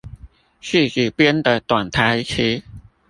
[0.59, 2.63] 自己編的短台詞